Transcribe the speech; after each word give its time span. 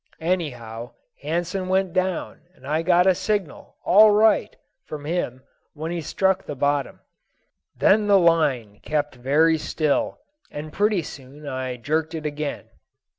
"Anyhow, 0.19 0.95
Hansen 1.21 1.67
went 1.67 1.93
down, 1.93 2.41
and 2.55 2.65
I 2.65 2.81
got 2.81 3.05
a 3.05 3.13
signal 3.13 3.75
'All 3.85 4.09
right' 4.09 4.55
from 4.83 5.05
him 5.05 5.43
when 5.73 5.91
he 5.91 6.01
struck 6.01 6.43
the 6.43 6.55
bottom. 6.55 7.01
Then 7.77 8.07
the 8.07 8.17
line 8.17 8.79
kept 8.81 9.13
very 9.13 9.59
still, 9.59 10.17
and 10.49 10.73
pretty 10.73 11.03
soon 11.03 11.45
I 11.47 11.77
jerked 11.77 12.15
it 12.15 12.25
again. 12.25 12.71